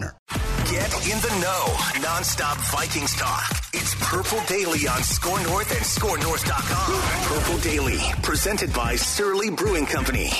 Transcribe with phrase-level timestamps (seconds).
[0.00, 2.02] Get in the know.
[2.02, 3.50] Non-stop Vikings talk.
[3.72, 7.38] It's Purple Daily on Score North and ScoreNorth.com.
[7.38, 10.30] Purple Daily, presented by Surly Brewing Company.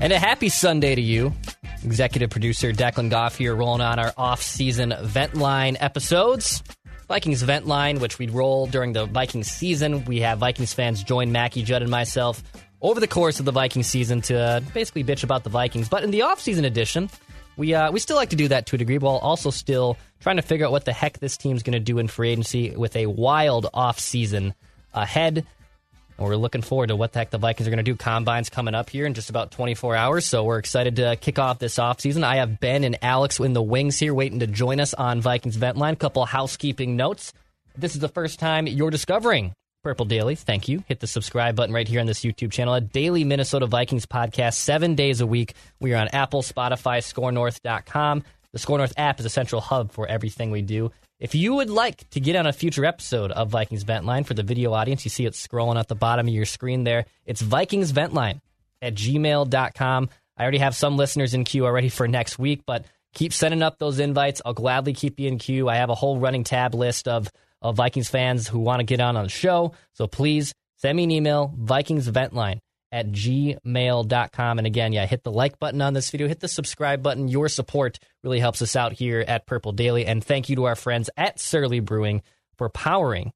[0.00, 1.32] And a happy Sunday to you.
[1.84, 6.62] Executive producer Declan Goff here, rolling on our off-season vent line episodes.
[7.08, 10.04] Vikings vent line, which we roll during the Vikings season.
[10.04, 12.42] We have Vikings fans join Mackey, Judd, and myself
[12.82, 15.88] over the course of the Viking season to uh, basically bitch about the Vikings.
[15.88, 17.10] But in the offseason edition,
[17.56, 20.36] we uh, we still like to do that to a degree, while also still trying
[20.36, 22.96] to figure out what the heck this team's going to do in free agency with
[22.96, 24.54] a wild offseason
[24.94, 25.46] ahead.
[26.18, 27.96] And we're looking forward to what the heck the Vikings are going to do.
[27.96, 31.58] Combine's coming up here in just about 24 hours, so we're excited to kick off
[31.58, 32.24] this offseason.
[32.24, 35.56] I have Ben and Alex in the wings here waiting to join us on Vikings
[35.56, 35.96] Vent Line.
[35.96, 37.32] Couple housekeeping notes.
[37.76, 40.34] This is the first time you're discovering Purple Daily.
[40.34, 40.84] Thank you.
[40.86, 42.74] Hit the subscribe button right here on this YouTube channel.
[42.74, 45.54] A daily Minnesota Vikings podcast, seven days a week.
[45.80, 48.22] We are on Apple, Spotify, ScoreNorth.com.
[48.52, 50.90] The Score North app is a central hub for everything we do.
[51.20, 54.34] If you would like to get on a future episode of Vikings Vent Line for
[54.34, 57.04] the video audience, you see it scrolling at the bottom of your screen there.
[57.24, 58.40] It's Vikings Vent Line
[58.82, 60.08] at gmail.com.
[60.36, 63.78] I already have some listeners in queue already for next week, but keep sending up
[63.78, 64.42] those invites.
[64.44, 65.68] I'll gladly keep you in queue.
[65.68, 67.30] I have a whole running tab list of,
[67.62, 69.72] of Vikings fans who want to get on on the show.
[69.94, 72.60] So please send me an email, VikingsVentline Vent Line
[72.92, 74.58] at gmail.com.
[74.58, 77.28] And again, yeah, hit the like button on this video, hit the subscribe button.
[77.28, 80.06] Your support really helps us out here at Purple Daily.
[80.06, 82.22] And thank you to our friends at Surly Brewing
[82.58, 83.32] for powering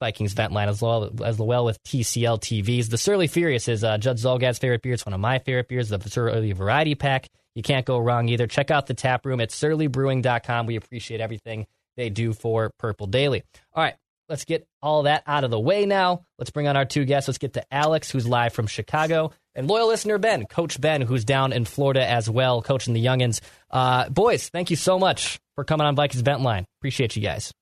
[0.00, 2.88] Vikings Vent Line as well as well with TCL TVs.
[2.88, 4.92] The Surly Furious is uh, Judd Zulgad's favorite beer.
[4.92, 7.28] It's one of my favorite beers, the Surly Variety Pack.
[7.56, 8.46] You can't go wrong either.
[8.46, 10.66] Check out the tap room at surlybrewing.com.
[10.66, 11.66] We appreciate everything
[11.98, 13.42] they do for Purple Daily.
[13.74, 13.96] All right,
[14.28, 16.24] let's get all that out of the way now.
[16.38, 17.28] Let's bring on our two guests.
[17.28, 21.24] Let's get to Alex, who's live from Chicago, and loyal listener Ben, Coach Ben, who's
[21.24, 23.40] down in Florida as well, coaching the Youngins.
[23.70, 26.64] Uh, boys, thank you so much for coming on Vikings Vent Line.
[26.80, 27.52] Appreciate you guys.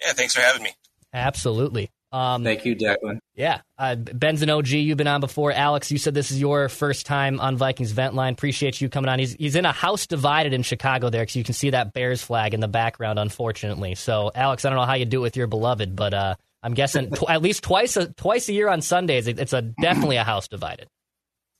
[0.00, 0.72] Yeah, thanks for having me.
[1.12, 1.90] Absolutely.
[2.12, 3.20] Um, Thank you, Declan.
[3.34, 3.60] Yeah.
[3.78, 4.68] Uh, Ben's an OG.
[4.68, 5.52] You've been on before.
[5.52, 8.32] Alex, you said this is your first time on Vikings Vent Line.
[8.32, 9.18] Appreciate you coming on.
[9.18, 12.22] He's, he's in a house divided in Chicago there because you can see that Bears
[12.22, 13.94] flag in the background, unfortunately.
[13.94, 16.74] So, Alex, I don't know how you do it with your beloved, but uh, I'm
[16.74, 20.16] guessing tw- at least twice a, twice a year on Sundays, it, it's a definitely
[20.16, 20.88] a house divided.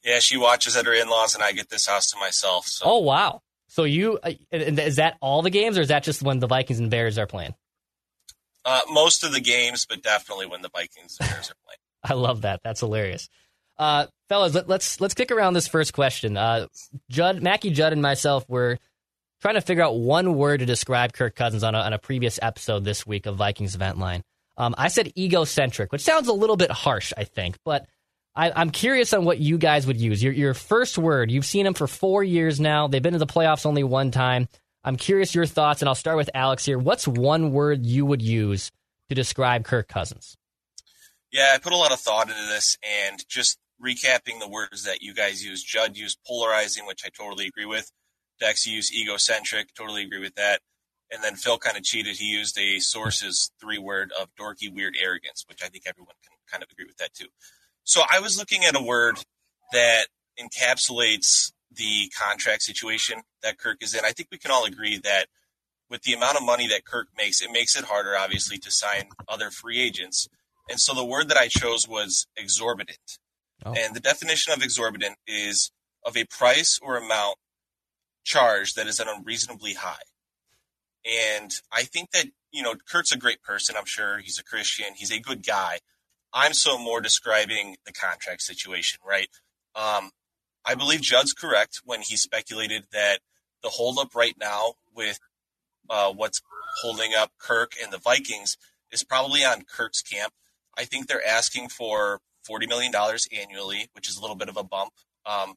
[0.04, 2.66] Yeah, she watches at her in laws, and I get this house to myself.
[2.66, 2.86] So.
[2.86, 3.42] Oh, wow.
[3.68, 6.80] So, you uh, is that all the games, or is that just when the Vikings
[6.80, 7.54] and Bears are playing?
[8.64, 11.78] Uh, most of the games, but definitely when the Vikings and Bears are playing.
[12.04, 12.60] I love that.
[12.62, 13.28] That's hilarious.
[13.78, 16.36] Uh, fellas, let, us let's, let's kick around this first question.
[16.36, 16.66] Uh,
[17.08, 18.78] Judd, Mackey, Judd, and myself were
[19.40, 22.38] trying to figure out one word to describe Kirk Cousins on a, on a previous
[22.42, 24.22] episode this week of Vikings Vent Line.
[24.56, 27.86] Um, I said egocentric, which sounds a little bit harsh, I think, but
[28.34, 30.22] I, am curious on what you guys would use.
[30.22, 31.30] Your, your first word.
[31.30, 32.86] You've seen him for four years now.
[32.86, 34.48] They've been to the playoffs only one time.
[34.84, 36.78] I'm curious your thoughts, and I'll start with Alex here.
[36.78, 38.70] What's one word you would use
[39.08, 40.36] to describe Kirk Cousins?
[41.32, 45.02] Yeah, I put a lot of thought into this, and just recapping the words that
[45.02, 45.62] you guys use.
[45.62, 47.90] Judd used polarizing, which I totally agree with.
[48.38, 50.60] Dex used egocentric, totally agree with that.
[51.12, 52.16] And then Phil kind of cheated.
[52.16, 56.32] He used a source's three word of dorky, weird arrogance, which I think everyone can
[56.50, 57.26] kind of agree with that too.
[57.84, 59.18] So I was looking at a word
[59.72, 60.06] that
[60.38, 64.04] encapsulates the contract situation that Kirk is in.
[64.04, 65.26] I think we can all agree that
[65.88, 69.08] with the amount of money that Kirk makes, it makes it harder, obviously, to sign
[69.28, 70.28] other free agents.
[70.68, 73.18] And so the word that I chose was exorbitant.
[73.64, 73.74] Oh.
[73.76, 75.72] And the definition of exorbitant is
[76.06, 77.36] of a price or amount
[78.24, 80.02] charged that is unreasonably high.
[81.04, 83.74] And I think that, you know, Kirk's a great person.
[83.76, 84.94] I'm sure he's a Christian.
[84.94, 85.78] He's a good guy.
[86.32, 89.28] I'm so more describing the contract situation, right?
[89.74, 90.10] Um,
[90.64, 93.20] I believe Judd's correct when he speculated that
[93.62, 95.18] the holdup right now with
[95.88, 96.40] uh, what's
[96.82, 98.56] holding up Kirk and the Vikings
[98.92, 100.32] is probably on Kirk's camp.
[100.76, 104.64] I think they're asking for $40 million annually, which is a little bit of a
[104.64, 104.92] bump.
[105.26, 105.54] Um,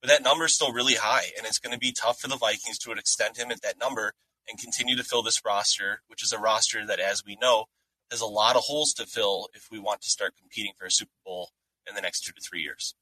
[0.00, 2.36] but that number is still really high, and it's going to be tough for the
[2.36, 4.12] Vikings to extend him at that number
[4.48, 7.64] and continue to fill this roster, which is a roster that, as we know,
[8.10, 10.90] has a lot of holes to fill if we want to start competing for a
[10.90, 11.50] Super Bowl
[11.88, 12.94] in the next two to three years.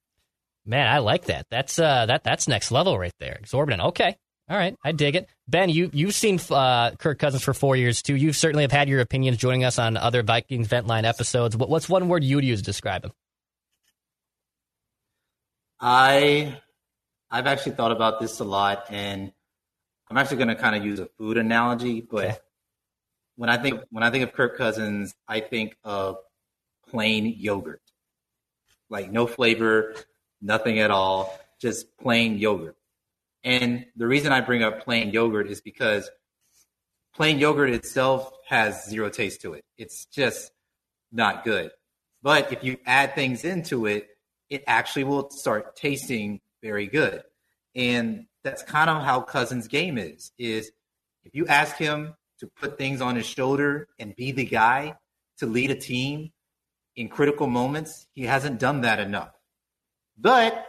[0.64, 1.46] Man, I like that.
[1.50, 3.36] That's uh, that that's next level right there.
[3.40, 3.82] Exorbitant.
[3.82, 4.16] Okay,
[4.48, 5.28] all right, I dig it.
[5.48, 8.16] Ben, you you've seen uh, Kirk Cousins for four years too.
[8.16, 11.56] You certainly have had your opinions joining us on other Vikings Vent Line episodes.
[11.56, 13.12] What, what's one word you would use to describe him?
[15.80, 16.60] I
[17.30, 19.32] I've actually thought about this a lot, and
[20.10, 22.00] I'm actually going to kind of use a food analogy.
[22.00, 22.36] But okay.
[23.36, 26.18] when I think when I think of Kirk Cousins, I think of
[26.90, 27.80] plain yogurt,
[28.90, 29.94] like no flavor,
[30.42, 32.76] nothing at all, just plain yogurt.
[33.44, 36.10] And the reason I bring up plain yogurt is because
[37.14, 39.64] plain yogurt itself has zero taste to it.
[39.78, 40.52] It's just
[41.10, 41.70] not good.
[42.22, 44.08] But if you add things into it,
[44.48, 47.22] it actually will start tasting very good.
[47.74, 50.30] And that's kind of how Cousins' game is.
[50.38, 50.70] Is
[51.24, 54.94] if you ask him to put things on his shoulder and be the guy
[55.38, 56.30] to lead a team
[56.96, 59.32] in critical moments, he hasn't done that enough.
[60.18, 60.66] But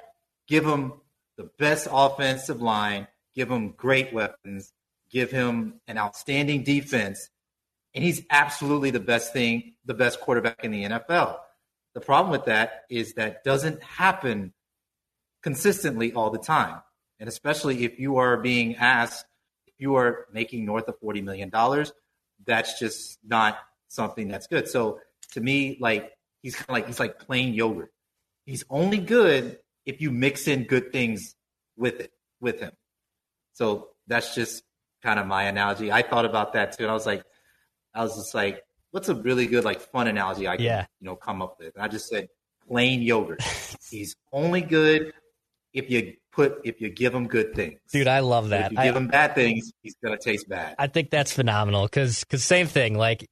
[0.47, 0.93] give him
[1.38, 4.74] the best offensive line, give him great weapons,
[5.09, 7.30] give him an outstanding defense,
[7.94, 11.38] and he's absolutely the best thing, the best quarterback in the NFL.
[11.94, 14.53] The problem with that is that doesn't happen
[15.44, 16.81] consistently all the time.
[17.19, 19.25] And especially if you are being asked,
[19.68, 21.51] if you are making north of $40 million,
[22.45, 23.57] that's just not
[23.89, 24.68] something that's good.
[24.68, 25.00] So
[25.33, 27.91] to me, like he's kind of like he's like plain yogurt.
[28.45, 31.35] He's only good if you mix in good things
[31.77, 32.71] with it with him.
[33.53, 34.63] So that's just
[35.01, 35.91] kind of my analogy.
[35.91, 37.24] I thought about that too, and I was like,
[37.94, 40.85] I was just like, what's a really good like fun analogy I can yeah.
[41.00, 41.75] you know come up with?
[41.75, 42.27] And I just said
[42.68, 43.41] plain yogurt.
[43.89, 45.13] He's only good
[45.74, 47.79] if you put if you give him good things.
[47.91, 48.68] Dude, I love that.
[48.68, 50.75] if you give I, him bad things, he's gonna taste bad.
[50.79, 53.29] I think that's phenomenal because because same thing like.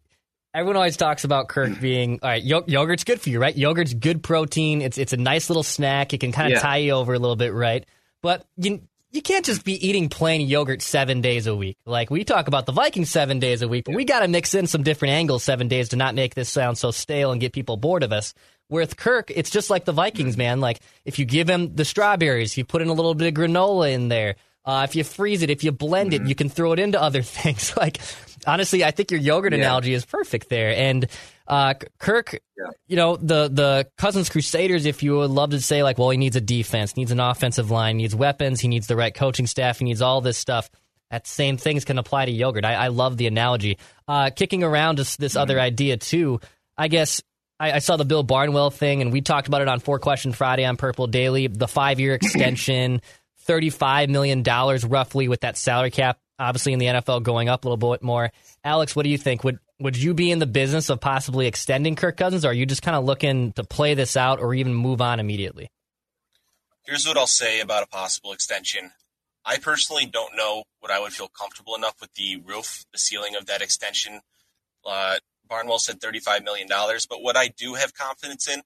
[0.54, 2.44] Everyone always talks about Kirk being all right.
[2.44, 3.56] yogurt's good for you, right?
[3.56, 4.82] Yogurt's good protein.
[4.82, 6.14] It's it's a nice little snack.
[6.14, 6.62] It can kind of yeah.
[6.62, 7.86] tie you over a little bit, right?
[8.22, 8.82] But you
[9.12, 11.78] you can't just be eating plain yogurt seven days a week.
[11.86, 14.54] Like we talk about the Vikings seven days a week, but we got to mix
[14.54, 17.54] in some different angles seven days to not make this sound so stale and get
[17.54, 18.34] people bored of us.
[18.70, 20.62] With Kirk, it's just like the Vikings, man.
[20.62, 23.92] Like if you give him the strawberries, you put in a little bit of granola
[23.92, 24.36] in there.
[24.64, 27.22] Uh, if you freeze it, if you blend it, you can throw it into other
[27.22, 27.76] things.
[27.76, 28.00] like
[28.46, 29.60] honestly, I think your yogurt yeah.
[29.60, 30.76] analogy is perfect there.
[30.76, 31.08] And
[31.48, 32.66] uh, Kirk, yeah.
[32.88, 36.18] you know, the the Cousins Crusaders, if you would love to say like, well, he
[36.18, 39.80] needs a defense, needs an offensive line, needs weapons, he needs the right coaching staff,
[39.80, 40.70] he needs all this stuff.
[41.10, 42.64] That same things can apply to yogurt.
[42.64, 43.78] I, I love the analogy.
[44.08, 45.42] Uh, kicking around this, this mm-hmm.
[45.42, 46.40] other idea too.
[46.78, 47.22] I guess
[47.60, 50.32] I, I, saw the Bill Barnwell thing, and we talked about it on Four Question
[50.32, 51.48] Friday on Purple Daily.
[51.48, 53.02] The five year extension,
[53.42, 56.18] thirty five million dollars roughly with that salary cap.
[56.42, 58.32] Obviously, in the NFL, going up a little bit more.
[58.64, 59.44] Alex, what do you think?
[59.44, 62.66] Would would you be in the business of possibly extending Kirk Cousins, or are you
[62.66, 65.70] just kind of looking to play this out or even move on immediately?
[66.84, 68.92] Here's what I'll say about a possible extension.
[69.46, 73.36] I personally don't know what I would feel comfortable enough with the roof, the ceiling
[73.36, 74.22] of that extension.
[74.86, 78.62] Uh, Barnwell said $35 million, but what I do have confidence in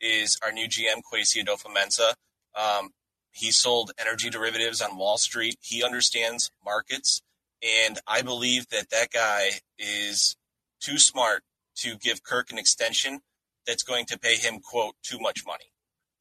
[0.00, 2.14] is our new GM, Kwesi Adofo-Mensah.
[2.54, 2.90] Um,
[3.32, 5.56] he sold energy derivatives on Wall Street.
[5.60, 7.22] He understands markets.
[7.62, 10.36] And I believe that that guy is
[10.80, 11.42] too smart
[11.76, 13.20] to give Kirk an extension
[13.66, 15.72] that's going to pay him, quote, too much money,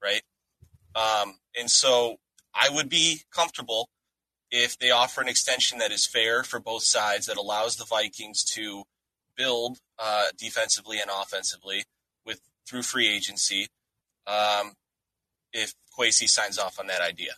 [0.04, 0.22] right?
[0.96, 2.18] Um, and so
[2.54, 3.90] I would be comfortable
[4.52, 8.44] if they offer an extension that is fair for both sides, that allows the Vikings
[8.44, 8.84] to
[9.38, 11.86] build uh, defensively and offensively
[12.26, 13.68] with through free agency.
[14.28, 14.74] Um,
[15.54, 17.32] if Kwesi signs off on that idea.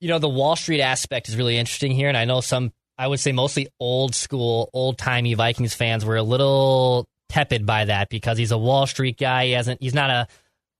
[0.00, 3.06] You know, the Wall Street aspect is really interesting here, and I know some I
[3.06, 8.08] would say mostly old school, old timey Vikings fans were a little tepid by that
[8.10, 9.46] because he's a Wall Street guy.
[9.46, 9.82] He hasn't.
[9.82, 10.28] He's not a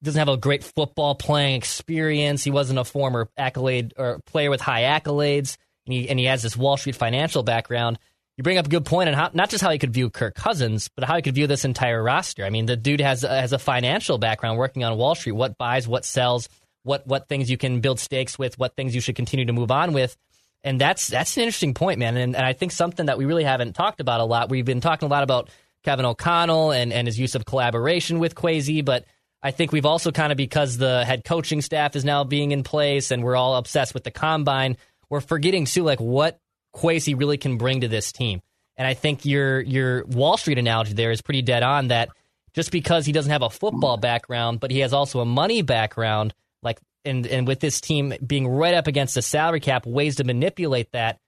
[0.03, 2.43] doesn't have a great football playing experience.
[2.43, 6.41] He wasn't a former accolade or player with high accolades, and he and he has
[6.41, 7.99] this Wall Street financial background.
[8.37, 10.33] You bring up a good point on how not just how he could view Kirk
[10.33, 12.43] Cousins, but how he could view this entire roster.
[12.45, 15.33] I mean, the dude has has a financial background working on Wall Street.
[15.33, 16.49] What buys, what sells,
[16.81, 19.69] what what things you can build stakes with, what things you should continue to move
[19.69, 20.17] on with.
[20.63, 22.17] And that's that's an interesting point, man.
[22.17, 24.49] And, and I think something that we really haven't talked about a lot.
[24.49, 25.49] We've been talking a lot about
[25.83, 29.05] Kevin O'Connell and, and his use of collaboration with Kwesi, but
[29.43, 32.63] I think we've also kind of because the head coaching staff is now being in
[32.63, 34.77] place and we're all obsessed with the combine,
[35.09, 36.39] we're forgetting too like what
[36.75, 38.41] Kwesi really can bring to this team.
[38.75, 42.09] And I think your your Wall Street analogy there is pretty dead on that
[42.53, 46.33] just because he doesn't have a football background, but he has also a money background,
[46.61, 50.23] like and and with this team being right up against the salary cap, ways to
[50.23, 51.19] manipulate that.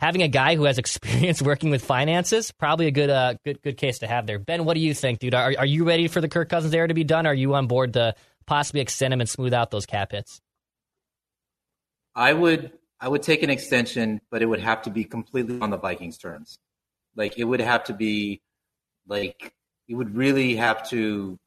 [0.00, 3.76] Having a guy who has experience working with finances, probably a good uh, good good
[3.76, 4.38] case to have there.
[4.38, 5.34] Ben, what do you think, dude?
[5.34, 7.26] Are are you ready for the Kirk Cousins era to be done?
[7.26, 8.14] Are you on board to
[8.46, 10.40] possibly extend him and smooth out those cap hits?
[12.14, 12.72] I would
[13.04, 16.16] I would take an extension, but it would have to be completely on the Vikings'
[16.16, 16.58] terms.
[17.14, 18.40] Like it would have to be
[19.06, 19.52] like
[19.86, 21.38] he would really have to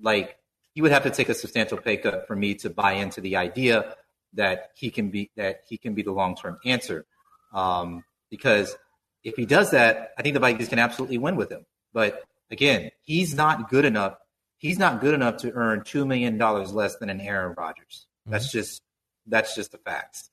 [0.00, 0.36] like
[0.74, 3.36] he would have to take a substantial pay cut for me to buy into the
[3.36, 3.94] idea
[4.32, 7.06] that he can be that he can be the long term answer.
[7.54, 8.76] Um, because
[9.22, 11.64] if he does that, I think the Vikings can absolutely win with him.
[11.92, 14.16] But again, he's not good enough.
[14.56, 18.08] He's not good enough to earn two million dollars less than an Aaron Rodgers.
[18.22, 18.32] Mm-hmm.
[18.32, 18.82] That's just
[19.28, 20.30] that's just the facts.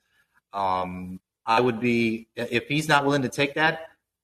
[0.56, 3.82] Um, I would be if he's not willing to take that.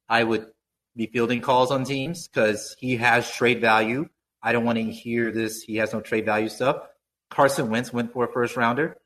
[0.09, 0.47] I would
[0.95, 4.09] be fielding calls on teams because he has trade value.
[4.41, 5.61] I don't want to hear this.
[5.61, 6.77] He has no trade value stuff.
[7.29, 8.97] Carson Wentz went for a first rounder.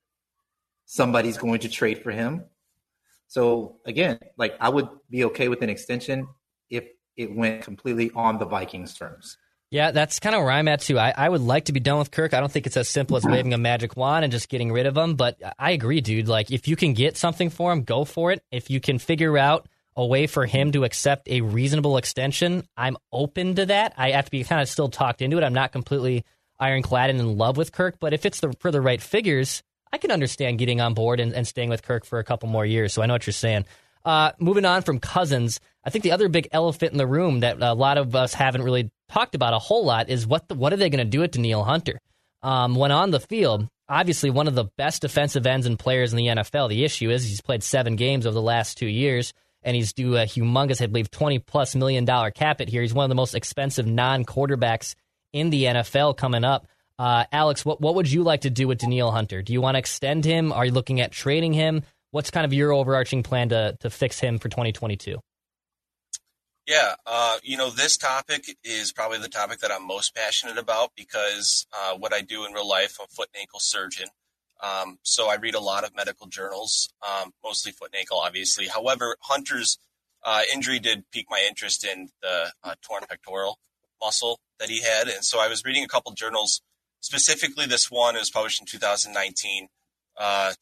[0.85, 2.45] Somebody's going to trade for him.
[3.27, 6.27] So again, like I would be okay with an extension
[6.69, 6.85] if
[7.17, 9.37] it went completely on the Vikings terms.
[9.71, 10.97] Yeah, that's kind of where I'm at too.
[10.97, 12.33] I, I would like to be done with Kirk.
[12.33, 14.85] I don't think it's as simple as waving a magic wand and just getting rid
[14.85, 15.15] of him.
[15.15, 16.27] But I agree, dude.
[16.27, 18.43] Like if you can get something for him, go for it.
[18.51, 22.97] If you can figure out a way for him to accept a reasonable extension, I'm
[23.11, 23.93] open to that.
[23.97, 25.43] I have to be kind of still talked into it.
[25.43, 26.25] I'm not completely
[26.59, 29.97] ironclad and in love with Kirk, but if it's the, for the right figures, I
[29.97, 32.93] can understand getting on board and, and staying with Kirk for a couple more years.
[32.93, 33.65] So I know what you're saying.
[34.03, 37.61] Uh, moving on from Cousins, I think the other big elephant in the room that
[37.61, 40.73] a lot of us haven't really talked about a whole lot is what the, what
[40.73, 41.99] are they going to do with Danielle Hunter?
[42.41, 46.17] Um, when on the field, obviously one of the best defensive ends and players in
[46.17, 46.69] the NFL.
[46.69, 49.33] The issue is he's played seven games over the last two years
[49.65, 52.81] and he's due a humongous, I believe, twenty plus million dollar cap it here.
[52.81, 54.95] He's one of the most expensive non quarterbacks
[55.33, 56.67] in the NFL coming up.
[56.97, 59.41] Uh, Alex, what what would you like to do with Danielle Hunter?
[59.41, 60.53] Do you want to extend him?
[60.53, 61.81] Are you looking at trading him?
[62.11, 65.19] What's kind of your overarching plan to to fix him for 2022?
[66.67, 70.93] Yeah, uh, you know, this topic is probably the topic that I'm most passionate about
[70.95, 74.07] because uh, what I do in real life, I'm a foot and ankle surgeon.
[74.63, 78.67] Um, so I read a lot of medical journals, um, mostly foot and ankle, obviously.
[78.67, 79.77] However, Hunter's
[80.23, 83.59] uh, injury did pique my interest in the uh, torn pectoral
[84.01, 86.61] muscle that he had, and so I was reading a couple journals.
[86.99, 89.67] Specifically, this one was published in 2019.
[90.17, 90.53] Uh,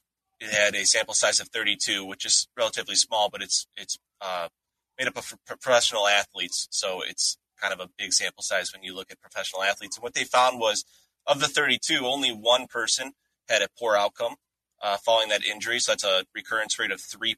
[0.42, 4.50] it had a sample size of 32, which is relatively small, but it's it's uh,
[4.98, 8.96] made up of professional athletes, so it's kind of a big sample size when you
[8.96, 9.98] look at professional athletes.
[9.98, 10.84] And what they found was,
[11.26, 13.14] of the 32, only one person
[13.48, 14.36] had a poor outcome
[14.82, 15.80] uh, following that injury.
[15.80, 17.36] So that's a recurrence rate of 3%.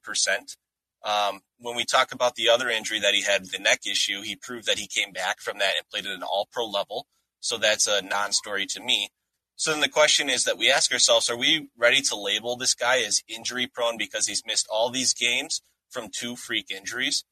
[1.04, 4.36] Um, when we talk about the other injury that he had, the neck issue, he
[4.36, 7.06] proved that he came back from that and played at an all pro level.
[7.40, 9.10] So that's a non story to me.
[9.56, 12.74] So then the question is that we ask ourselves are we ready to label this
[12.74, 17.24] guy as injury prone because he's missed all these games from two freak injuries,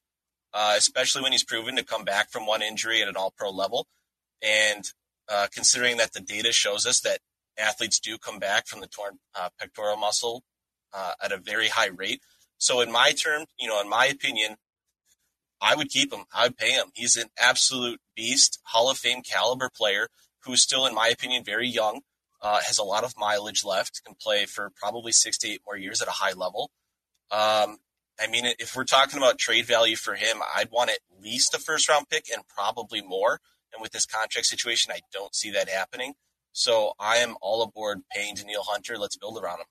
[0.54, 3.50] uh, especially when he's proven to come back from one injury at an all pro
[3.50, 3.86] level?
[4.42, 4.84] And
[5.28, 7.18] uh, considering that the data shows us that
[7.58, 10.42] athletes do come back from the torn uh, pectoral muscle
[10.92, 12.20] uh, at a very high rate.
[12.58, 14.56] So, in my term, you know, in my opinion,
[15.60, 16.24] I would keep him.
[16.32, 16.86] I would pay him.
[16.94, 20.08] He's an absolute beast, Hall of Fame caliber player
[20.44, 22.00] who's still, in my opinion, very young,
[22.42, 25.76] uh, has a lot of mileage left, can play for probably six to eight more
[25.76, 26.70] years at a high level.
[27.30, 27.78] Um,
[28.20, 31.58] I mean, if we're talking about trade value for him, I'd want at least a
[31.58, 33.40] first round pick and probably more.
[33.72, 36.14] And with this contract situation, I don't see that happening.
[36.52, 38.96] So I am all aboard paying Danielle Hunter.
[38.96, 39.66] Let's build around him.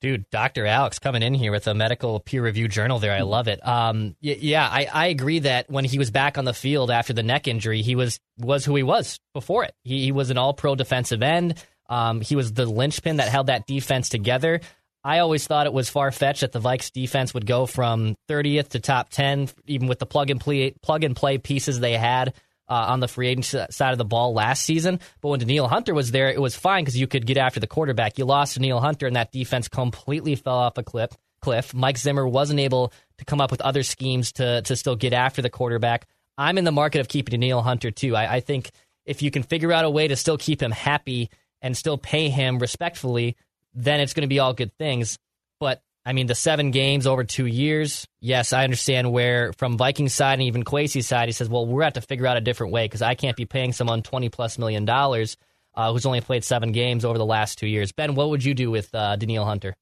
[0.00, 0.64] Dude, Dr.
[0.64, 3.12] Alex coming in here with a medical peer review journal there.
[3.12, 3.66] I love it.
[3.66, 7.24] Um, yeah, I, I agree that when he was back on the field after the
[7.24, 9.74] neck injury, he was was who he was before it.
[9.82, 11.64] He, he was an all pro defensive end.
[11.88, 14.60] Um, he was the linchpin that held that defense together.
[15.08, 18.68] I always thought it was far fetched that the Vikes defense would go from 30th
[18.68, 22.34] to top 10, even with the plug and play plug and play pieces they had
[22.68, 25.00] uh, on the free agent side of the ball last season.
[25.22, 27.66] But when Danielle Hunter was there, it was fine because you could get after the
[27.66, 28.18] quarterback.
[28.18, 31.12] You lost Danielle Hunter, and that defense completely fell off a cliff.
[31.40, 31.72] Cliff.
[31.72, 35.40] Mike Zimmer wasn't able to come up with other schemes to to still get after
[35.40, 36.06] the quarterback.
[36.36, 38.14] I'm in the market of keeping Danielle Hunter too.
[38.14, 38.72] I, I think
[39.06, 41.30] if you can figure out a way to still keep him happy
[41.62, 43.36] and still pay him respectfully,
[43.74, 45.18] then it's going to be all good things.
[45.60, 48.06] But I mean, the seven games over two years.
[48.20, 51.82] Yes, I understand where from Vikings side and even Kwesi's side, he says, well, we're
[51.82, 54.02] going to have to figure out a different way because I can't be paying someone
[54.02, 55.36] 20 plus million dollars.
[55.74, 57.92] uh, who's only played seven games over the last two years.
[57.92, 59.76] Ben, what would you do with uh, Danielle Hunter?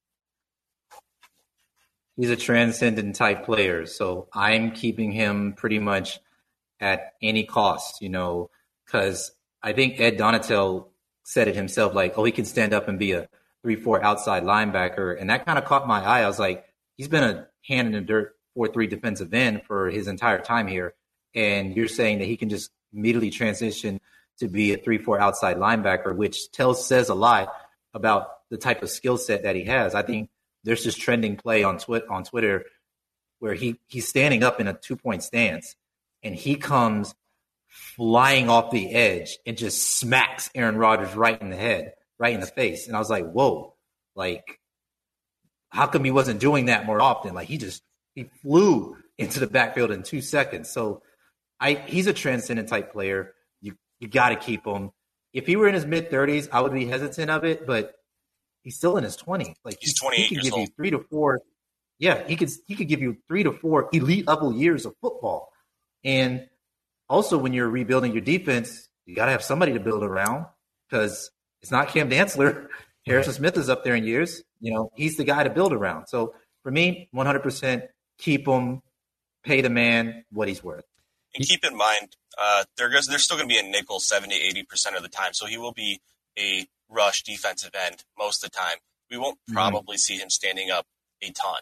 [2.16, 6.18] He's a transcendent type player, so I'm keeping him pretty much
[6.80, 8.50] at any cost, you know,
[8.84, 10.88] because I think Ed Donatell
[11.24, 13.28] said it himself, like, oh, he can stand up and be a
[13.66, 16.22] three four outside linebacker, and that kind of caught my eye.
[16.22, 16.64] I was like,
[16.96, 20.68] he's been a hand in the dirt four three defensive end for his entire time
[20.68, 20.94] here,
[21.34, 24.00] and you're saying that he can just immediately transition
[24.38, 27.52] to be a three four outside linebacker, which tells says a lot
[27.92, 29.96] about the type of skill set that he has.
[29.96, 30.30] I think
[30.62, 32.66] there's this trending play on Twitter on Twitter
[33.40, 35.74] where he he's standing up in a two point stance
[36.22, 37.16] and he comes
[37.66, 42.40] flying off the edge and just smacks Aaron Rodgers right in the head, right in
[42.40, 42.86] the face.
[42.86, 43.74] And I was like, whoa,
[44.14, 44.60] like
[45.70, 47.34] how come he wasn't doing that more often?
[47.34, 47.82] Like he just
[48.14, 50.70] he flew into the backfield in two seconds.
[50.70, 51.02] So
[51.60, 53.34] I he's a transcendent type player.
[53.60, 54.90] You you got to keep him.
[55.32, 57.94] If he were in his mid thirties, I would be hesitant of it, but
[58.62, 59.54] he's still in his 20s.
[59.64, 60.68] Like he's 28 he could years give old.
[60.68, 61.40] you three to four.
[61.98, 65.50] Yeah, he could he could give you three to four elite level years of football.
[66.04, 66.48] And
[67.08, 70.46] also, when you're rebuilding your defense, you got to have somebody to build around
[70.88, 71.30] because
[71.66, 72.68] it's not Cam Dantzler.
[73.06, 74.40] Harrison Smith is up there in years.
[74.60, 76.06] You know, he's the guy to build around.
[76.06, 76.32] So
[76.62, 77.82] for me, 100%
[78.18, 78.82] keep him,
[79.44, 80.84] pay the man what he's worth.
[81.34, 84.34] And keep in mind, uh, they're, they're still going to be a nickel 70,
[84.72, 85.32] 80% of the time.
[85.32, 86.00] So he will be
[86.38, 88.76] a rush defensive end most of the time.
[89.10, 89.54] We won't Mm-hmm.
[89.54, 90.86] probably see him standing up
[91.20, 91.56] a ton.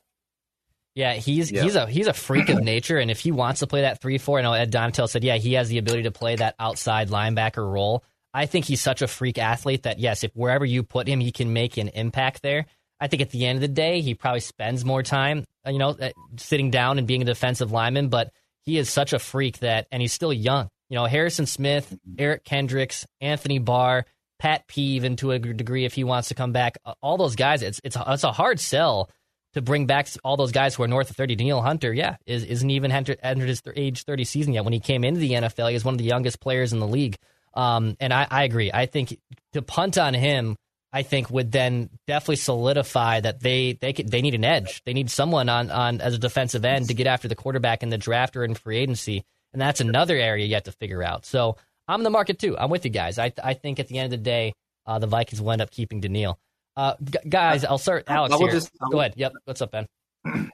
[0.94, 1.62] Yeah, he's Yeah.
[1.62, 4.16] he's a he's a freak of nature, and if he wants to play that three
[4.18, 7.08] four, I know Ed Donatell said, yeah, he has the ability to play that outside
[7.08, 8.04] linebacker role.
[8.34, 11.30] I think he's such a freak athlete that yes, if wherever you put him, he
[11.30, 12.66] can make an impact there.
[13.00, 15.78] I think at the end of the day, he probably spends more time, uh, you
[15.78, 18.08] know, uh, sitting down and being a defensive lineman.
[18.08, 18.32] But
[18.64, 20.68] he is such a freak that, and he's still young.
[20.90, 24.04] You know, Harrison Smith, Eric Kendricks, Anthony Barr,
[24.38, 27.62] Pat P, even to a degree, if he wants to come back, all those guys,
[27.62, 29.10] it's it's a, it's a hard sell
[29.54, 31.36] to bring back all those guys who are north of 30.
[31.36, 34.64] Danielle Hunter, yeah, is, isn't even entered, entered his th- age 30 season yet.
[34.64, 36.88] When he came into the NFL, he was one of the youngest players in the
[36.88, 37.16] league.
[37.56, 38.70] Um, and I, I agree.
[38.72, 39.18] I think
[39.52, 40.56] to punt on him,
[40.92, 44.82] I think would then definitely solidify that they they could, they need an edge.
[44.84, 47.88] They need someone on on as a defensive end to get after the quarterback in
[47.90, 51.26] the draft or in free agency, and that's another area yet to figure out.
[51.26, 51.56] So
[51.88, 52.56] I'm in the market too.
[52.56, 53.18] I'm with you guys.
[53.18, 54.52] I I think at the end of the day,
[54.86, 56.38] uh, the Vikings will end up keeping Danielle.
[56.76, 58.52] Uh, g- guys, I'll start Alex I will here.
[58.54, 59.14] just- I Go ahead.
[59.16, 59.32] Yep.
[59.44, 59.86] What's up, Ben?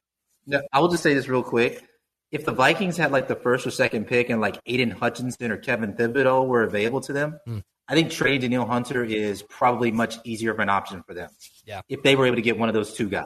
[0.47, 1.85] Yeah, I will just say this real quick.
[2.31, 5.57] If the Vikings had like the first or second pick and like Aidan Hutchinson or
[5.57, 7.59] Kevin Thibodeaux were available to them, Hmm.
[7.88, 11.29] I think trading Danielle Hunter is probably much easier of an option for them.
[11.64, 11.81] Yeah.
[11.88, 13.25] If they were able to get one of those two guys.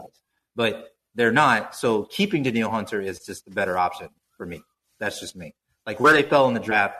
[0.56, 1.74] But they're not.
[1.74, 4.62] So keeping Danielle Hunter is just the better option for me.
[4.98, 5.54] That's just me.
[5.86, 6.94] Like where they fell in the draft,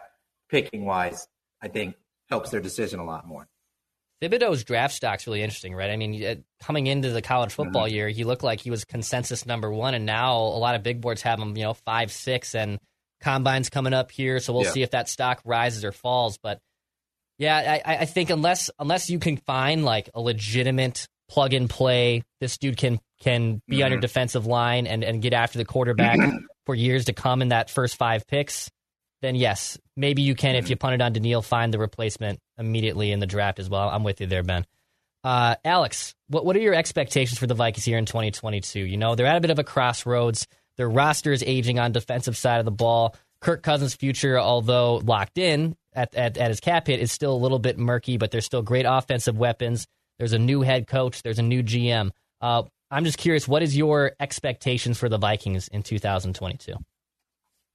[0.51, 1.27] picking wise,
[1.63, 1.95] I think
[2.29, 3.49] helps their decision a lot more.
[4.23, 5.91] Thibodeaux's draft stock's really interesting, right?
[5.91, 7.63] I mean, uh, coming into the college Mm-hmm.
[7.65, 10.83] football year, he looked like he was consensus number one, and now a lot of
[10.83, 12.79] big boards have him, you know, five, six, and
[13.21, 14.71] combines coming up here, so we'll Yeah.
[14.71, 16.39] see if that stock rises or falls.
[16.43, 16.59] But
[17.39, 22.23] yeah, I, I think unless unless you can find like a legitimate plug and play,
[22.41, 26.19] this dude can can be on your defensive line and and get after the quarterback
[26.67, 28.71] for years to come in that first five picks.
[29.25, 33.11] Then yes, maybe you can if you punt it on Danielle, find the replacement immediately
[33.11, 33.89] in the draft as well.
[33.89, 34.67] I'm with you there, Ben.
[35.25, 38.81] Uh, Alex, what what are your expectations for the Vikings here in 2022?
[38.81, 40.47] You know they're at a bit of a crossroads.
[40.77, 43.17] Their roster is aging on defensive side of the ball.
[43.41, 47.41] Kirk Cousins' future, although locked in at, at, at his cap hit, is still a
[47.41, 49.87] little bit murky, but there's still great offensive weapons.
[50.19, 51.23] There's a new head coach.
[51.23, 52.11] There's a new GM.
[52.43, 56.75] Uh, I'm just curious, what is your expectations for the Vikings in 2022?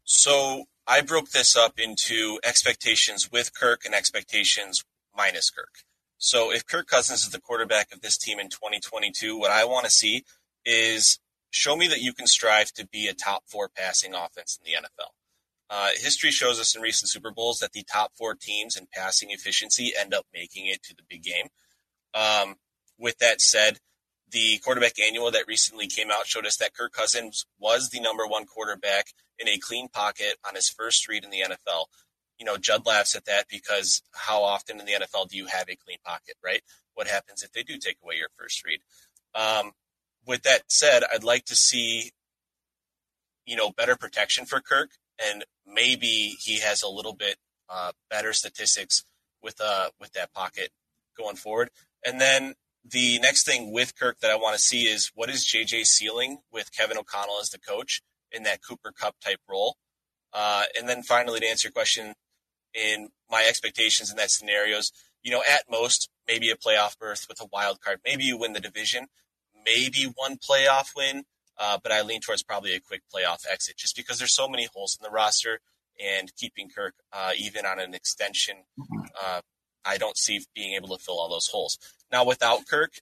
[0.03, 4.83] So I broke this up into expectations with Kirk and expectations
[5.15, 5.83] minus Kirk.
[6.17, 9.85] So if Kirk Cousins is the quarterback of this team in 2022, what I want
[9.85, 10.23] to see
[10.65, 11.19] is
[11.51, 14.79] show me that you can strive to be a top four passing offense in the
[14.79, 15.11] NFL.
[15.69, 19.29] Uh, history shows us in recent Super Bowls that the top four teams in passing
[19.29, 21.49] efficiency end up making it to the big game.
[22.15, 22.55] Um,
[22.97, 23.77] with that said,
[24.31, 28.25] the quarterback annual that recently came out showed us that Kirk Cousins was the number
[28.27, 31.85] one quarterback in a clean pocket on his first read in the NFL.
[32.37, 35.69] You know, Judd laughs at that because how often in the NFL do you have
[35.69, 36.61] a clean pocket, right?
[36.93, 38.79] What happens if they do take away your first read?
[39.35, 39.71] Um,
[40.25, 42.11] with that said, I'd like to see,
[43.45, 44.91] you know, better protection for Kirk,
[45.23, 47.37] and maybe he has a little bit
[47.69, 49.03] uh, better statistics
[49.41, 50.71] with uh with that pocket
[51.17, 51.69] going forward.
[52.05, 55.45] And then the next thing with Kirk that I want to see is what is
[55.45, 59.77] JJ ceiling with Kevin O'Connell as the coach in that Cooper Kupp type role.
[60.33, 62.13] Uh, and then finally, to answer your question,
[62.73, 64.91] in my expectations in that scenarios,
[65.23, 67.99] you know, at most, maybe a playoff berth with a wild card.
[68.05, 69.07] Maybe you win the division,
[69.65, 71.23] maybe one playoff win,
[71.59, 74.67] uh, but I lean towards probably a quick playoff exit just because there's so many
[74.73, 75.59] holes in the roster
[75.99, 78.57] and keeping Kirk uh, even on an extension,
[79.21, 79.41] uh,
[79.85, 81.77] I don't see being able to fill all those holes.
[82.11, 82.93] Now, without Kirk,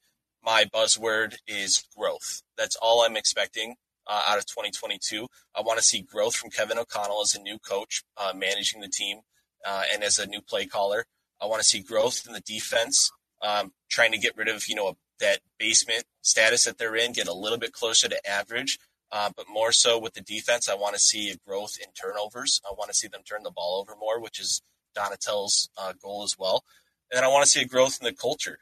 [0.44, 2.42] my buzzword is growth.
[2.58, 3.76] That's all I'm expecting
[4.08, 5.28] uh, out of 2022.
[5.56, 8.88] I want to see growth from Kevin O'Connell as a new coach uh, managing the
[8.88, 9.20] team
[9.66, 11.06] uh, and as a new play caller.
[11.42, 13.12] I want to see growth in the defense,
[13.42, 17.28] um, trying to get rid of you know that basement status that they're in, get
[17.28, 18.80] a little bit closer to average.
[19.12, 22.62] Uh, but more so with the defense, I want to see a growth in turnovers.
[22.70, 24.62] I want to see them turn the ball over more, which is
[24.98, 26.64] Donatell's uh, goal as well.
[27.12, 28.60] And I want to see a growth in the culture.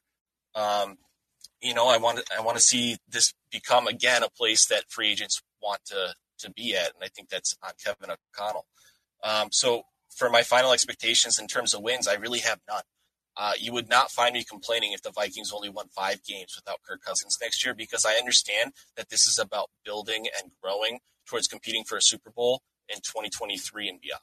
[0.54, 0.98] Um,
[1.62, 4.89] you know, I want to I want to see this become again a place that
[4.89, 8.65] free agents want to to be at, and I think that's on Kevin O'Connell.
[9.24, 12.84] Um, so for my final expectations in terms of wins, I really have none.
[13.38, 16.82] Uh, you would not find me complaining if the Vikings only won five games without
[16.88, 21.48] Kirk Cousins next year because I understand that this is about building and growing towards
[21.48, 24.21] competing for a Super Bowl in 2023 and beyond.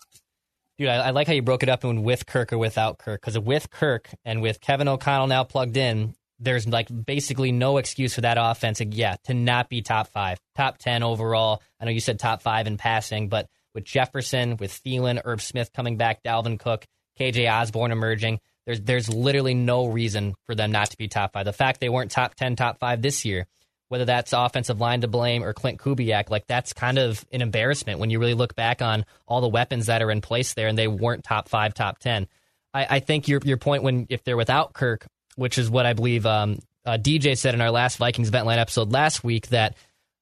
[0.78, 3.20] Dude, I, I like how you broke it up in with Kirk or without Kirk
[3.20, 8.14] because with Kirk and with Kevin O'Connell now plugged in, there's like basically no excuse
[8.14, 11.62] for that offense, yeah, to not be top five, top 10 overall.
[11.80, 15.72] I know you said top five in passing, but with Jefferson, with Thielen, Irv Smith
[15.72, 16.84] coming back, Dalvin Cook,
[17.18, 21.44] KJ Osborn emerging, there's there's literally no reason for them not to be top five.
[21.44, 23.46] The fact they weren't top ten, top five this year,
[23.92, 27.98] whether that's offensive line to blame or Klint Kubiak, like that's kind of an embarrassment
[27.98, 30.78] when you really look back on all the weapons that are in place there and
[30.78, 32.26] they weren't top five, top ten.
[32.72, 35.92] I, I think your your point when if they're without Kirk, which is what I
[35.92, 39.76] believe um, uh, DJ said in our last Vikings Vent Line episode last week that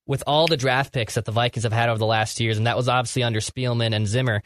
[0.05, 2.67] with all the draft picks that the Vikings have had over the last years, and
[2.67, 4.43] that was obviously under Spielman and Zimmer,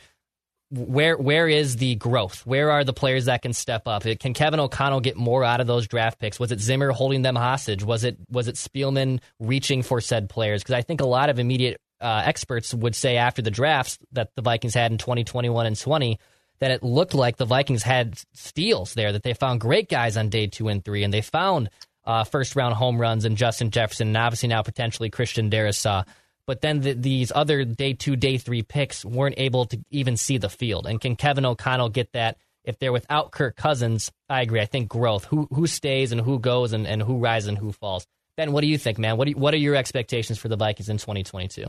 [0.74, 2.44] where where is the growth?
[2.44, 4.02] Where are the players that can step up?
[4.02, 6.40] Can Kevin O'Connell get more out of those draft picks?
[6.40, 7.84] Was it Zimmer holding them hostage?
[7.84, 10.62] Was it was it Spielman reaching for said players?
[10.62, 14.30] Because I think a lot of immediate uh, experts would say after the drafts that
[14.34, 16.18] the Vikings had in 2021 and 20
[16.58, 20.28] that it looked like the Vikings had steals there, that they found great guys on
[20.28, 21.70] day two and three, and they found
[22.04, 26.06] uh, first round home runs and Justin Jefferson, and obviously now potentially Christian Darrisaw
[26.46, 30.38] but then the, these other day two, day three picks weren't able to even see
[30.38, 30.86] the field.
[30.86, 32.38] And can Kevin O'Connell get that?
[32.64, 34.60] If they're without Kirk Cousins, I agree.
[34.60, 35.24] I think growth.
[35.26, 38.06] Who who stays and who goes and, and who rises and who falls.
[38.36, 39.16] Ben, what do you think, man?
[39.16, 41.66] What you, what are your expectations for the Vikings in 2022?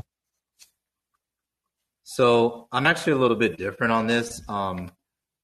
[2.04, 4.42] So I'm actually a little bit different on this.
[4.48, 4.92] Um,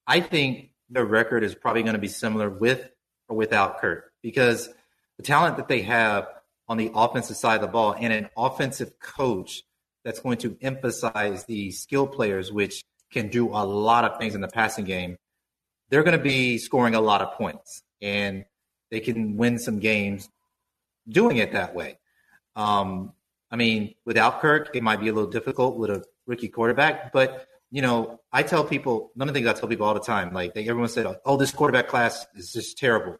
[0.07, 2.89] I think the record is probably going to be similar with
[3.27, 4.69] or without Kirk because
[5.17, 6.27] the talent that they have
[6.71, 9.63] on the offensive side of the ball and an offensive coach
[10.05, 14.39] that's going to emphasize the skill players, which can do a lot of things in
[14.39, 15.17] the passing game,
[15.89, 18.45] they're going to be scoring a lot of points and
[18.89, 20.29] they can win some games
[21.09, 21.99] doing it that way.
[22.55, 23.11] Um,
[23.51, 27.47] I mean, without Kirk, it might be a little difficult with a rookie quarterback, but
[27.69, 30.33] you know, I tell people, one of the things I tell people all the time,
[30.33, 33.17] like they, everyone said, oh, this quarterback class is just terrible.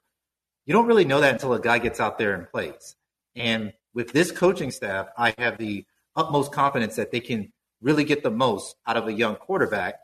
[0.66, 2.96] You don't really know that until a guy gets out there and plays.
[3.36, 8.24] And with this coaching staff, I have the utmost confidence that they can really get
[8.24, 9.96] the most out of a young quarterback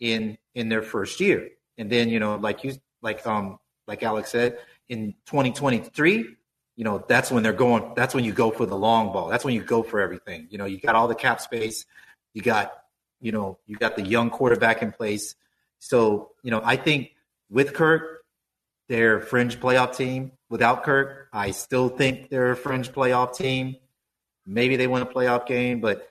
[0.00, 1.48] in in their first year.
[1.78, 4.58] And then, you know, like you like um like Alex said,
[4.88, 6.36] in 2023,
[6.76, 9.28] you know, that's when they're going that's when you go for the long ball.
[9.28, 10.46] That's when you go for everything.
[10.50, 11.86] You know, you got all the cap space,
[12.32, 12.72] you got,
[13.20, 15.34] you know, you got the young quarterback in place.
[15.78, 17.12] So, you know, I think
[17.50, 18.13] with Kirk,
[18.88, 21.28] their fringe playoff team without Kirk.
[21.32, 23.76] I still think they're a fringe playoff team.
[24.46, 26.08] Maybe they win a playoff game, but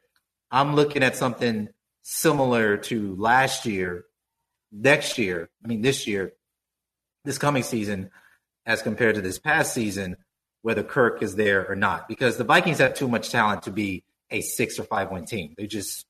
[0.51, 1.69] I'm looking at something
[2.01, 4.05] similar to last year,
[4.71, 5.49] next year.
[5.63, 6.33] I mean, this year,
[7.25, 8.09] this coming season,
[8.65, 10.17] as compared to this past season,
[10.61, 14.03] whether Kirk is there or not, because the Vikings have too much talent to be
[14.31, 15.53] a six or five win team.
[15.57, 16.05] They just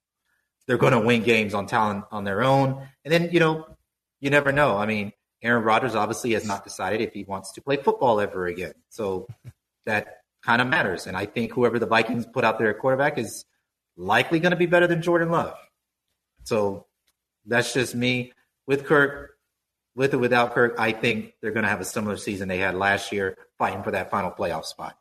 [0.67, 3.65] they're going to win games on talent on their own, and then you know
[4.21, 4.78] you never know.
[4.78, 5.12] I mean,
[5.43, 8.73] Aaron Rodgers obviously has not decided if he wants to play football ever again.
[8.89, 9.27] So
[9.86, 11.06] that kind of matters.
[11.06, 13.45] And I think whoever the Vikings put out there at quarterback is
[13.97, 15.56] likely going to be better than Jordan Love.
[16.43, 16.86] So
[17.45, 18.34] that's just me.
[18.65, 19.32] With Kirk,
[19.95, 22.75] with or without Kirk, I think they're going to have a similar season they had
[22.75, 24.97] last year, fighting for that final playoff spot.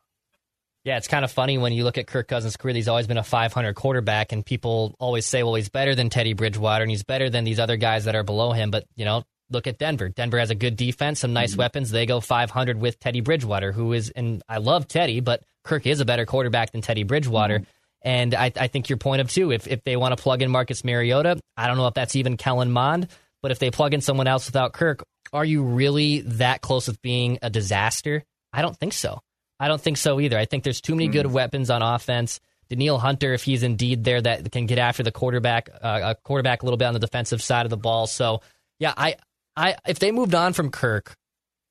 [0.83, 2.75] Yeah, it's kind of funny when you look at Kirk Cousins' career.
[2.75, 6.33] He's always been a 500 quarterback, and people always say, well, he's better than Teddy
[6.33, 8.69] Bridgewater, and he's better than these other guys that are below him.
[8.69, 10.09] But, you know, look at Denver.
[10.09, 11.59] Denver has a good defense, some nice mm-hmm.
[11.59, 11.91] weapons.
[11.91, 15.99] They go 500 with Teddy Bridgewater, who is, and I love Teddy, but Kirk is
[15.99, 17.59] a better quarterback than Teddy Bridgewater.
[17.59, 17.69] Mm-hmm.
[18.05, 20.51] And I, I, think your point of two, if, if they want to plug in
[20.51, 23.07] Marcus Mariota, I don't know if that's even Kellen Mond,
[23.41, 27.01] but if they plug in someone else without Kirk, are you really that close with
[27.01, 28.23] being a disaster?
[28.51, 29.21] I don't think so.
[29.59, 30.37] I don't think so either.
[30.37, 31.35] I think there's too many good Mm-hmm.
[31.35, 32.41] weapons on offense.
[32.69, 36.63] Danielle Hunter, if he's indeed there, that can get after the quarterback, uh, a quarterback
[36.63, 38.07] a little bit on the defensive side of the ball.
[38.07, 38.41] So,
[38.79, 39.15] yeah, I,
[39.55, 41.15] I, if they moved on from Kirk,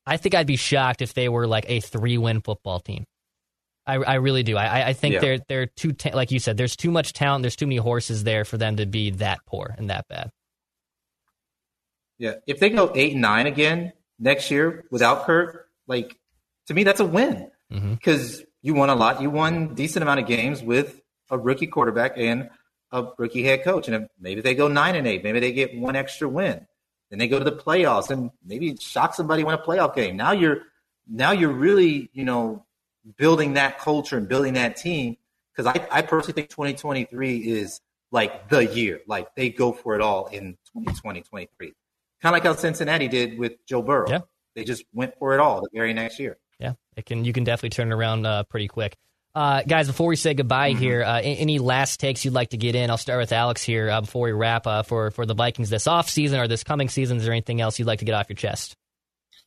[0.07, 3.05] I think I'd be shocked if they were like a three-win football team.
[3.87, 4.57] I, I really do.
[4.57, 5.21] I, I think Yeah.
[5.21, 6.57] they're they're too ta- like you said.
[6.57, 7.43] There's too much talent.
[7.43, 10.31] There's too many horses there for them to be that poor and that bad.
[12.19, 16.17] Yeah, if they go eight and nine again next year without Kirk, like
[16.69, 17.95] to me, that's a win mm-hmm.
[17.95, 19.21] because you won a lot.
[19.21, 22.51] You won decent amount of games with a rookie quarterback and
[22.93, 23.89] a rookie head coach.
[23.89, 26.67] And if maybe they go nine and eight, maybe they get one extra win.
[27.13, 30.17] Then they go to the playoffs and maybe shock somebody win a playoff game.
[30.17, 30.63] Now you're
[31.07, 32.65] now you're really you know
[33.19, 35.19] building that culture and building that team.
[35.55, 39.03] Because I, I personally think 2023 is like the year.
[39.07, 41.67] Like they go for it all in 2020, 23.
[41.67, 41.75] Kind
[42.25, 44.09] of like how Cincinnati did with Joe Burrow.
[44.09, 44.21] Yeah.
[44.55, 46.39] They just went for it all the very next year.
[46.59, 47.27] Yeah, it can.
[47.27, 48.97] You can definitely turn it around uh, pretty quick.
[49.35, 50.83] Uh, guys, before we say goodbye Mm-hmm.
[50.83, 52.91] here, uh, any last takes you'd like to get in?
[52.91, 55.87] I'll start with Alex here uh, before we wrap uh, for for the Vikings this
[55.87, 57.17] off season or this coming season.
[57.17, 58.77] Is there anything else you'd like to get off your chest?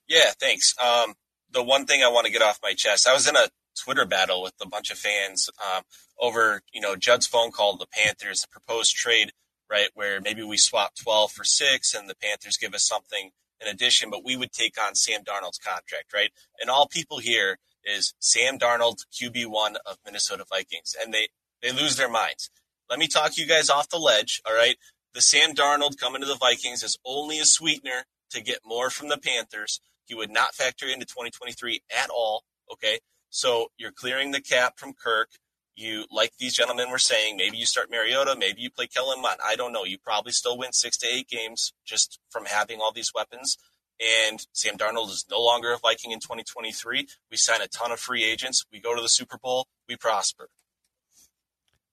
[0.08, 0.74] Yeah, thanks.
[0.84, 1.14] Um,
[1.52, 3.48] the one thing I want to get off my chest, I was in a
[3.80, 5.84] Twitter battle with a bunch of fans um,
[6.20, 9.32] over, you know, Judd's phone call to the Panthers, the proposed trade,
[9.70, 13.68] right, where maybe we swap 12 for six and the Panthers give us something in
[13.68, 16.30] addition, but we would take on Sam Darnold's contract, right?
[16.60, 21.30] And all people hear is Sam Darnold, QB1 of Minnesota Vikings, and they,
[21.62, 22.50] they lose their minds.
[22.90, 24.76] Let me talk you guys off the ledge, all right?
[25.14, 29.10] The Sam Darnold coming to the Vikings is only a sweetener to get more from
[29.10, 29.80] the Panthers.
[30.06, 32.44] He would not factor into 2023 at all.
[32.72, 33.00] Okay.
[33.30, 35.30] So you're clearing the cap from Kirk.
[35.76, 39.40] You, like these gentlemen were saying, maybe you start Mariota, maybe you play Kellen Mond.
[39.46, 39.84] I don't know.
[39.84, 43.58] You probably still win six to eight games just from having all these weapons.
[44.00, 47.08] And Sam Darnold is no longer a Viking in 2023.
[47.32, 48.66] We sign a ton of free agents.
[48.72, 49.68] We go to the Super Bowl.
[49.88, 50.50] We prosper.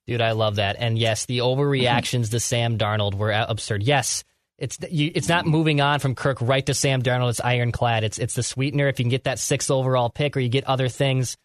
[0.06, 0.76] Dude, I love that.
[0.78, 3.84] And yes, the overreactions to Sam Darnold were absurd.
[3.84, 4.24] Yes,
[4.58, 7.30] it's you, it's not moving on from Kirk right to Sam Darnold.
[7.30, 8.04] It's ironclad.
[8.04, 8.88] It's it's the sweetener.
[8.88, 11.36] If you can get that sixth overall pick, or you get other things,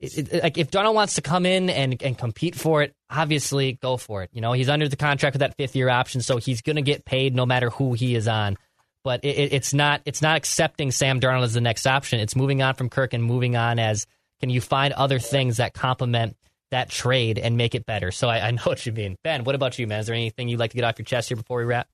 [0.00, 3.74] it, it, like if Darnold wants to come in and and compete for it, obviously
[3.74, 4.30] go for it.
[4.32, 6.82] You know, he's under the contract with that fifth year option, so he's going to
[6.82, 8.56] get paid no matter who he is on.
[9.02, 12.20] But it, it, it's not it's not accepting Sam Darnold as the next option.
[12.20, 14.06] It's moving on from Kirk and moving on as
[14.40, 16.36] can you find other things that complement
[16.70, 18.10] that trade and make it better.
[18.10, 19.16] So I, I know what you mean.
[19.22, 20.00] Ben, what about you, man?
[20.00, 21.88] Is there anything you'd like to get off your chest here before we wrap?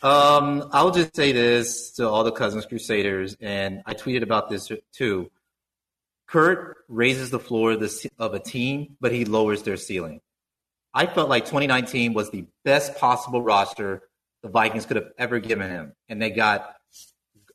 [0.00, 4.70] Um, I'll just say this to all the Cousins Crusaders, and I tweeted about this
[4.92, 5.30] too.
[6.28, 7.72] Kirk raises the floor
[8.18, 10.20] of a team, but he lowers their ceiling.
[10.94, 14.02] I felt like 2019 was the best possible roster
[14.42, 16.74] the Vikings could have ever given him, and they got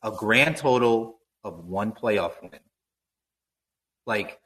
[0.01, 2.59] a grand total of one playoff win.
[4.05, 4.39] Like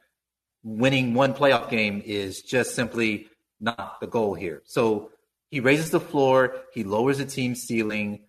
[0.62, 3.28] winning one playoff game is just simply
[3.60, 4.62] not the goal here.
[4.66, 5.10] So
[5.50, 8.24] he raises the floor, he lowers the team's ceiling,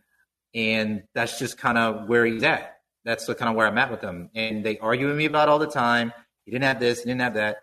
[0.55, 2.77] and that's just kind of where he's at.
[3.05, 4.29] That's kind of where I'm at with him.
[4.35, 6.13] And they argue with me about all the time.
[6.45, 7.57] He didn't have this, he didn't have that.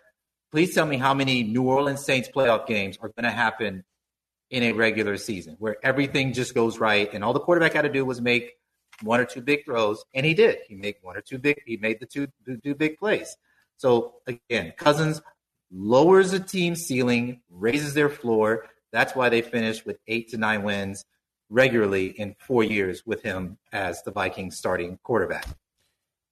[0.51, 3.83] Please tell me how many New Orleans Saints playoff games are going to happen
[4.49, 7.89] in a regular season where everything just goes right and all the quarterback had to
[7.89, 8.53] do was make
[9.01, 10.57] one or two big throws, and he did.
[10.67, 11.61] He made one or two big.
[11.65, 12.27] He made the two
[12.63, 13.35] two, big plays.
[13.77, 15.21] So again, Cousins
[15.71, 18.65] lowers the team's ceiling, raises their floor.
[18.91, 21.03] That's why they finished with eight to nine wins
[21.49, 25.47] regularly in four years with him as the Vikings starting quarterback.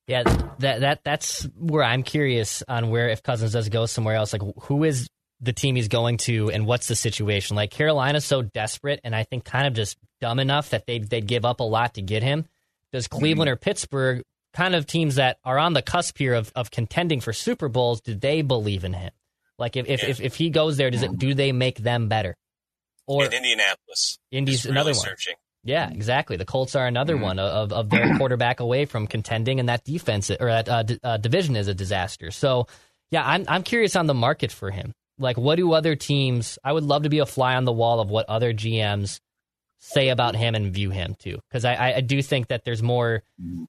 [0.08, 0.24] Yeah,
[0.60, 4.42] that that that's where I'm curious on where if Cousins does go somewhere else, like
[4.64, 5.08] who is
[5.42, 7.56] the team he's going to and what's the situation?
[7.56, 11.28] Like Carolina's so desperate and I think kind of just dumb enough that they they'd
[11.28, 12.46] give up a lot to get him.
[12.92, 16.72] Does Cleveland or Pittsburgh, kind of teams that are on the cusp here of, of
[16.72, 19.12] contending for Super Bowls, do they believe in him?
[19.58, 22.36] Like if if, if, if he goes there, does it do they make them better?
[23.08, 24.20] Or in Indianapolis.
[24.32, 25.00] Indy's really another one.
[25.00, 25.36] searching.
[25.64, 26.38] Yeah, exactly.
[26.38, 30.30] The Colts are another one of, of their quarterback away from contending, and that defense
[30.30, 32.30] or that uh, d- uh, division is a disaster.
[32.30, 32.68] So,
[33.10, 34.94] yeah, I'm I'm curious on the market for him.
[35.18, 36.60] Like, what do other teams?
[36.64, 39.20] I would love to be a fly on the wall of what other GMs
[39.80, 42.82] say about him and view him too, because I, I I do think that there's
[42.82, 43.24] more.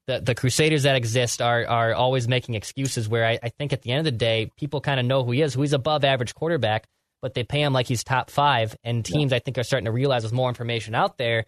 [0.07, 3.07] The the Crusaders that exist are are always making excuses.
[3.07, 5.31] Where I, I think at the end of the day, people kind of know who
[5.31, 6.87] he is, who he's above average quarterback,
[7.21, 9.91] but they pay him like he's top five, and teams I think are starting to
[9.91, 11.45] realize with more information out there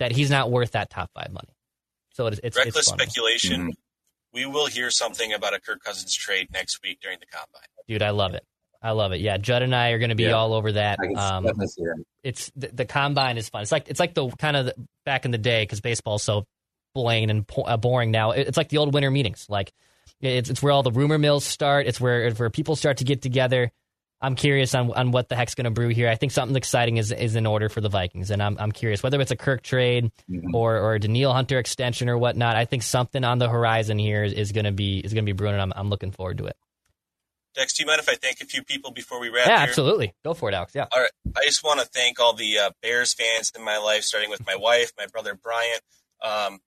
[0.00, 1.54] that he's not worth that top five money.
[2.12, 2.98] So it's it's, Reckless it's fun.
[2.98, 3.60] speculation.
[3.62, 3.70] Mm-hmm.
[4.32, 7.62] We will hear something about a Kirk Cousins trade next week during the combine.
[7.88, 8.02] dude.
[8.02, 8.44] I love it.
[8.82, 9.20] I love it.
[9.20, 10.32] Yeah, Judd and I are going to be Yeah.
[10.32, 10.98] all over that.
[11.16, 12.04] Um, that.
[12.22, 13.62] it's the, the combine is fun.
[13.62, 16.44] It's like it's like the kind of the, back in the day because baseball's so
[16.94, 18.30] bland and po- uh, boring now.
[18.30, 19.46] It- It's like the old winter meetings.
[19.48, 19.70] Like
[20.20, 21.86] it's it's where all the rumor mills start.
[21.86, 23.70] It's where it's where people start to get together.
[24.22, 26.08] I'm curious on on what the heck's going to brew here.
[26.08, 29.02] I think something exciting is is in order for the Vikings, and I'm I'm curious
[29.02, 30.10] whether it's a Kirk trade
[30.52, 32.54] or or a Danielle Hunter extension or whatnot.
[32.56, 35.32] I think something on the horizon here is, is going to be is going to
[35.32, 36.56] be brewing, and I'm I'm looking forward to it.
[37.54, 39.68] Dex, do you mind if I thank a few people before we wrap Yeah, here?
[39.68, 40.14] absolutely.
[40.24, 40.72] Go for it, Alex.
[40.74, 40.86] Yeah.
[40.92, 41.10] All right.
[41.36, 44.46] I just want to thank all the uh, Bears fans in my life, starting with
[44.46, 45.78] my wife, my brother Brian.
[46.22, 46.60] Um,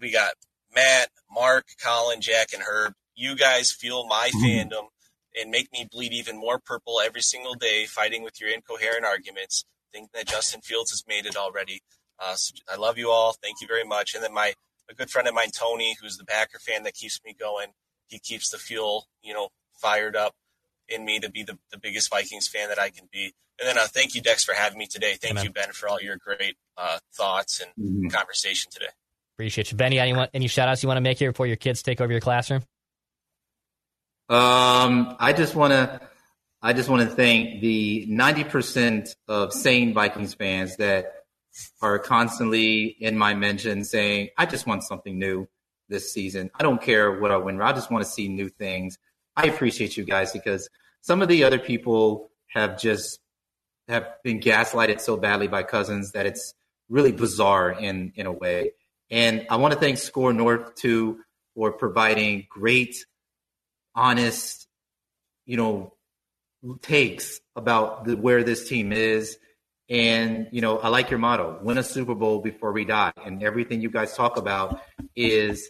[0.00, 0.34] we got
[0.74, 2.92] Matt, Mark, Colin, Jack, and Herb.
[3.14, 4.88] You guys fuel my fandom
[5.40, 9.64] and make me bleed even more purple every single day, fighting with your incoherent arguments.
[9.92, 11.80] Think that Justin Fields has made it already.
[12.18, 13.34] Uh, so I love you all.
[13.42, 14.14] Thank you very much.
[14.14, 14.54] And then my
[14.90, 17.68] a good friend of mine, Tony, who's the Packer fan that keeps me going.
[18.08, 20.34] He keeps the fuel, you know, fired up
[20.88, 23.32] in me to be the, the biggest Vikings fan that I can be.
[23.60, 25.14] And then uh, thank you, Dex, for having me today.
[25.14, 25.44] Thank Amen.
[25.44, 28.90] you, Ben, for all your great uh, thoughts and conversation today.
[29.36, 29.98] Appreciate you, Benny.
[29.98, 32.20] Any any shout outs you want to make here before your kids take over your
[32.20, 32.62] classroom?
[34.28, 36.00] Um, I just want to,
[36.62, 41.12] I just want to thank the ninety percent of sane Vikings fans that
[41.82, 45.48] are constantly in my mention saying, "I just want something new
[45.88, 46.50] this season.
[46.54, 47.60] I don't care what I win.
[47.60, 48.98] I just want to see new things."
[49.36, 50.68] I appreciate you guys because
[51.00, 53.20] some of the other people have just
[53.88, 56.54] have been gaslighted so badly by Cousins that it's
[56.88, 58.72] really bizarre in in a way.
[59.10, 61.20] And I want to thank SKOR North too
[61.54, 62.96] for providing great
[63.94, 64.66] honest,
[65.46, 65.94] you know,
[66.82, 69.38] takes about the, where this team is.
[69.90, 73.12] And, you know, I like your motto win a Super Bowl before we die.
[73.24, 74.80] And everything you guys talk about
[75.14, 75.68] is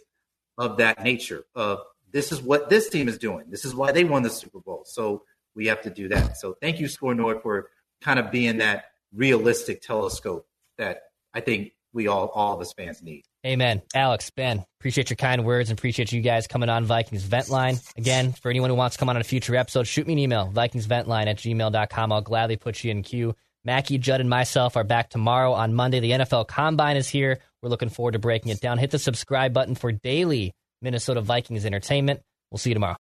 [0.57, 1.79] of that nature of
[2.15, 3.43] this is what this team is doing.
[3.49, 4.83] This is why they won the Super Bowl.
[4.85, 5.23] So
[5.53, 6.37] we have to do that.
[6.37, 7.67] So thank you, SKOR North, for
[8.01, 10.47] kind of being that realistic telescope
[10.77, 11.01] that
[11.33, 13.23] I think we all, all of us fans need.
[13.45, 13.81] Amen.
[13.93, 17.79] Alex, Ben, appreciate your kind words and appreciate you guys coming on Vikings Vent Line.
[17.97, 20.49] Again, for anyone who wants to come on a future episode, shoot me an email,
[20.53, 22.13] vikingsventline at gmail.com.
[22.13, 23.35] I'll gladly put you in queue.
[23.65, 25.99] Mackie, Judd, and myself are back tomorrow on Monday.
[25.99, 27.39] The NFL Combine is here.
[27.61, 28.77] We're looking forward to breaking it down.
[28.77, 30.53] Hit the subscribe button for daily
[30.85, 32.21] Minnesota Vikings entertainment.
[32.49, 32.93] We'll see you tomorrow.